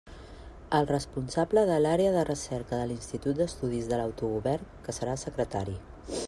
[0.77, 5.79] El responsable de l'Àrea de Recerca de l'Institut d'Estudis de l'Autogovern, que serà el secretari.